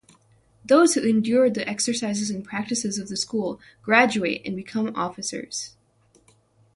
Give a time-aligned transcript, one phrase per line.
[0.65, 5.75] Those who endure the exercises and practices of the school graduate and become officers.